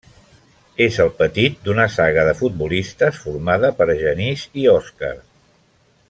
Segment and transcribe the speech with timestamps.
[0.85, 5.13] És el petit d'una saga de futbolistes formada per Genís i Òscar.